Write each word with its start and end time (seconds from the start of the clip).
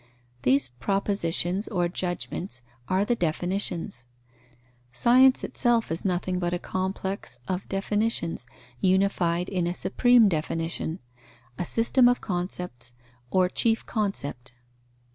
These 0.41 0.69
propositions 0.69 1.67
or 1.67 1.87
judgments 1.87 2.63
are 2.89 3.05
the 3.05 3.15
definitions. 3.15 4.07
Science 4.91 5.43
itself 5.43 5.91
is 5.91 6.03
nothing 6.03 6.39
but 6.39 6.55
a 6.55 6.57
complex 6.57 7.37
of 7.47 7.69
definitions, 7.69 8.47
unified 8.79 9.47
in 9.47 9.67
a 9.67 9.75
supreme 9.75 10.27
definition; 10.27 10.97
a 11.59 11.65
system 11.65 12.07
of 12.09 12.19
concepts, 12.19 12.93
or 13.29 13.47
chief 13.47 13.85
concept. 13.85 14.53